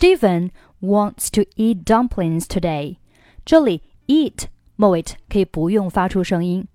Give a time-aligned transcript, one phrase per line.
[0.00, 2.50] Steven wants to eat dumplings today.
[2.50, 2.96] today。
[3.44, 4.44] 这里 eat
[4.76, 6.68] 末尾可以不用发出声音。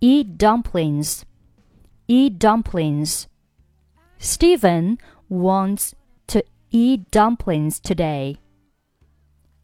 [0.00, 1.22] Eat dumplings,
[2.08, 3.24] eat dumplings.
[4.20, 4.98] Steven
[5.30, 5.92] wants
[6.26, 8.36] to eat dumplings today.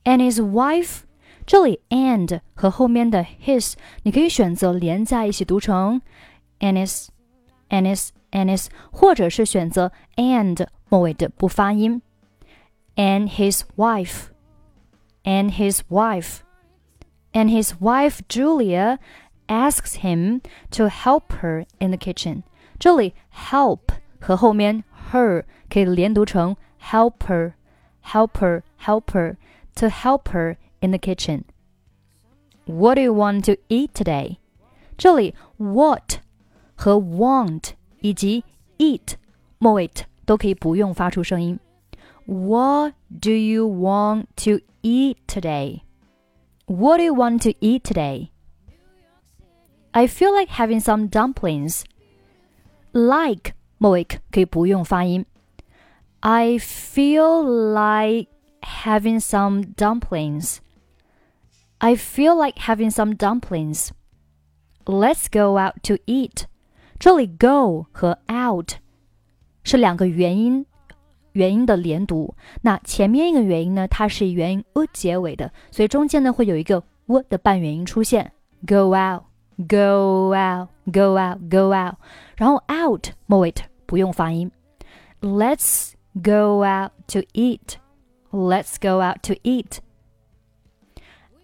[0.05, 0.51] And his wife.
[0.51, 1.01] wife，
[1.45, 3.75] 这里 and 和后面的 his
[4.05, 6.01] 你可以选择连在一起读成
[6.61, 7.09] and his,
[7.69, 12.01] and his, and his，或者是选择 and 末尾的不发音。
[12.98, 14.30] And his wife
[15.26, 16.44] and his wife
[17.34, 19.00] and his wife Julia
[19.50, 22.44] asks him to help her in the kitchen.
[22.80, 23.80] 这里 help
[24.20, 27.54] 和后面 her 可以连读成 helper
[28.04, 29.38] helper helper
[29.76, 31.44] to help her in the kitchen.
[32.66, 34.38] What do you want to eat today?
[34.98, 36.20] 这里 what
[36.76, 37.72] 和 want
[38.02, 38.44] 以及
[38.78, 39.16] eat
[39.58, 39.90] 末尾
[40.26, 41.60] 都可以不用发出声音。
[42.28, 45.84] What do you want to eat today?
[46.66, 48.32] What do you want to eat today?
[49.94, 51.84] I feel like having some dumplings.
[52.94, 55.26] Like 末尾可以不用发音。
[56.22, 58.30] I feel like
[58.62, 60.60] having some dumplings.
[61.80, 63.90] I feel like having some dumplings.
[64.86, 66.46] Let's go out to eat.
[66.98, 68.76] 这里 go 和 out
[69.64, 70.66] 是两个元音
[71.34, 72.34] 元音的连读。
[72.62, 78.32] 那前面一个元音呢，它是以元音 u 结尾的，所以中间呢会有一个 u 的半元音出现。
[78.66, 79.24] Go out,
[79.68, 81.96] go out, go out, go out。
[82.38, 83.54] 然后 out 末尾
[83.86, 84.52] 不用发音。
[85.22, 87.76] Let's go out to eat.
[88.32, 89.80] Let's go out to eat.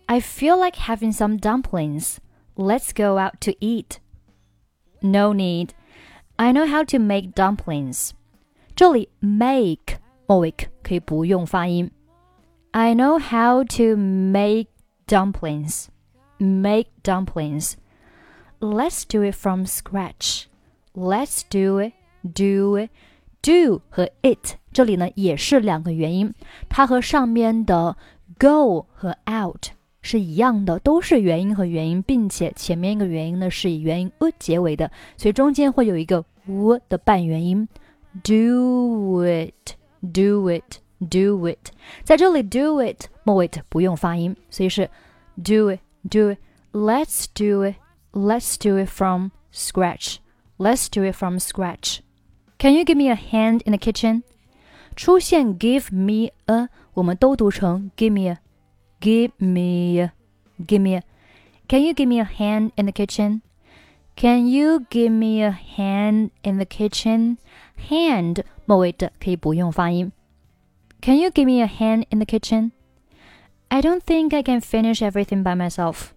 [0.05, 2.17] I feel like having some dumplings.
[2.55, 3.97] Let's go out to eat.
[5.02, 5.69] No need.
[6.38, 8.11] I know how to make dumplings.
[8.75, 11.91] 这里 make 末尾可以不用发音。
[12.71, 14.67] I know how to make
[15.07, 15.88] dumplings.
[16.38, 17.73] Make dumplings.
[18.59, 20.45] Let's do it from scratch.
[20.93, 21.93] Let's do it.
[22.23, 22.89] Do it.
[23.42, 26.33] Do 和 it 这里呢也是两个元音，
[26.67, 27.95] 它和上面的
[28.37, 29.67] go 和 out
[30.02, 37.67] 是一样的，都是元音和元音，并且前面一个元音呢是以元音 u 结尾的，所以中间会有一个 u 的半元音。
[38.23, 41.71] Do it, do it, do it。
[42.03, 44.89] 在这里，do it 末尾不用发音，所以是
[45.37, 46.39] do it, do it.
[46.71, 47.75] Let's do it,
[48.11, 50.17] let's do it from scratch.
[50.58, 51.99] Let's do it from scratch.
[52.58, 54.23] Can you give me a hand in the kitchen?
[54.95, 58.39] 出现 give me a，我们都读成 give me a,
[58.99, 60.11] give me a,
[60.65, 61.03] give me a.
[61.67, 63.42] Can you give me a hand in the kitchen?
[64.15, 67.37] Can you give me a hand in the kitchen?
[67.89, 70.11] Hand 末尾的可以不用发音。
[71.02, 72.71] Can you give me a hand in the kitchen?
[73.70, 76.09] I don't think I can finish everything by myself.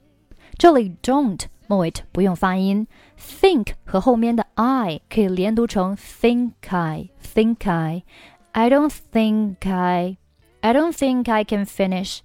[0.58, 2.88] 这里 don't 末尾不用发音，
[3.18, 10.16] think 和后面的 I 可以连读成 think I think I。I don't think I
[10.60, 12.18] I don't think I can finish.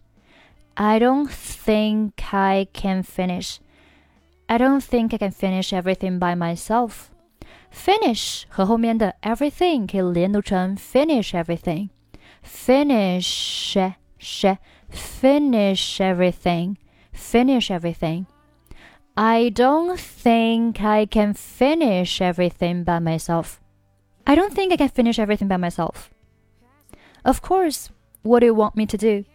[0.73, 3.57] I don't think I can finish.
[4.51, 7.09] I don't think I can finish everything by myself.
[7.71, 11.89] Finish 和后面的 everything 可以连读成 finish everything.
[12.43, 13.75] Finish
[14.89, 16.77] finish everything.
[17.13, 18.25] Finish everything.
[19.15, 23.59] I don't think I can finish everything by myself.
[24.25, 26.09] I don't think I can finish everything by myself.
[27.25, 27.89] Of course,
[28.21, 29.25] what do you want me to do?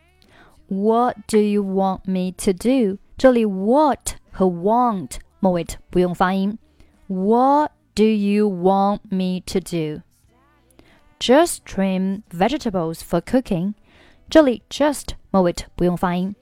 [0.69, 2.99] What do you want me to do?
[3.19, 6.59] 这里 what 和 want 末尾不用发音。
[7.07, 10.03] What do you want me to do?
[11.19, 13.75] Just trim vegetables for cooking.
[14.29, 16.35] 这里 just 末尾不用发音。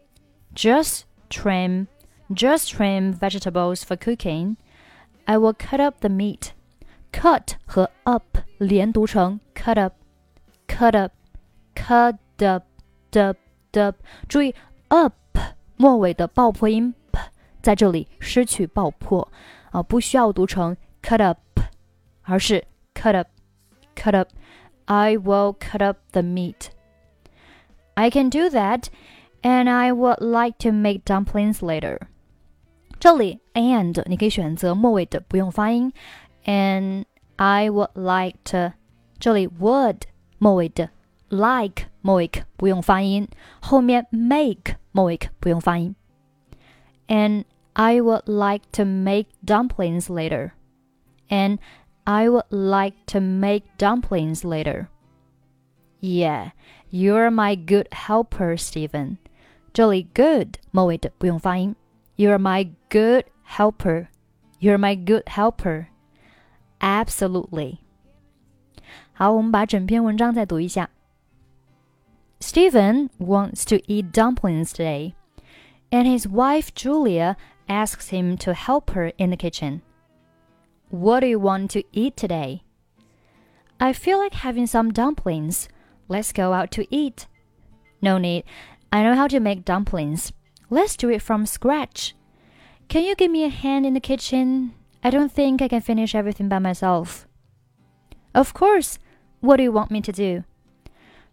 [0.55, 1.87] Just trim,
[2.31, 4.57] just trim vegetables for cooking.
[5.25, 6.51] I will cut up the meat.
[7.13, 9.95] Cut 和 up 连读成 cut up,
[10.69, 11.13] cut up,
[11.75, 12.65] cut up,
[13.13, 13.39] up,
[13.75, 13.97] up。
[14.29, 14.55] 注意
[14.89, 15.15] up
[15.77, 17.04] 末尾的爆破音 p
[17.65, 19.27] 在这里失去爆破
[19.71, 21.39] 啊，不需要读成 cut up。
[22.23, 22.65] 而是
[22.95, 23.29] cut up,
[23.97, 24.29] cut up.
[24.85, 26.69] I will cut up the meat.
[27.95, 28.85] I can do that,
[29.43, 31.99] and I would like to make dumplings later.
[33.01, 35.93] 这里 and 你可以选择末尾的不用发音，
[36.45, 37.05] and
[37.35, 38.75] I would like to。
[39.19, 40.03] 这里 would
[40.39, 40.91] 末尾的
[41.31, 43.27] like 末尾不用发音，
[43.61, 45.97] 后面 make 末尾不用发音。
[47.09, 47.45] And
[47.76, 50.54] I would like to make dumplings later.
[51.30, 51.60] And
[52.06, 54.90] I would like to make dumplings later.
[56.00, 56.52] Yeah,
[56.90, 59.18] you're my good helper, Steven.
[59.74, 60.60] Jolly good
[62.16, 64.10] You're my good helper.
[64.60, 65.88] You're my good helper.
[66.80, 67.80] Absolutely.
[69.14, 70.90] 好，我们把整篇文章再读一下。
[72.40, 75.14] Steven wants to eat dumplings today,
[75.90, 77.36] and his wife Julia
[77.68, 79.82] asks him to help her in the kitchen.
[80.90, 82.64] What do you want to eat today?
[83.80, 85.68] I feel like having some dumplings.
[86.08, 87.28] Let's go out to eat.
[88.02, 88.44] No need.
[88.92, 90.32] I know how to make dumplings.
[90.70, 92.16] Let's do it from scratch.
[92.88, 94.74] Can you give me a hand in the kitchen?
[95.04, 97.28] I don't think I can finish everything by myself.
[98.34, 99.00] Of course.
[99.42, 100.44] What do you want me to do?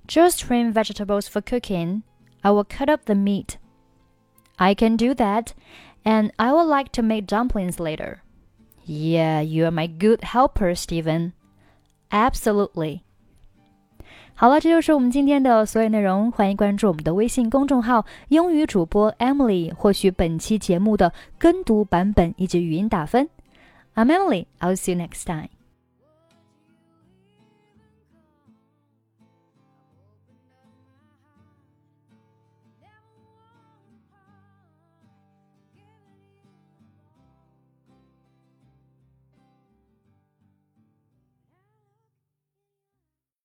[0.07, 2.03] Just trim vegetables for cooking.
[2.43, 3.59] I will cut up the meat.
[4.59, 5.55] I can do that,
[6.05, 8.19] and I would like to make dumplings later.
[8.85, 11.33] Yeah, you are my good helper, Steven.
[12.11, 13.01] Absolutely.
[14.35, 16.33] 好了，这就是我们今天的所有内容。
[16.33, 23.29] 欢迎关注我们的微信公众号“英语主播 Emily”，获取本期节目的跟读版本以及语音打分。
[23.95, 24.47] I'm Emily.
[24.59, 25.51] I'll see you next time.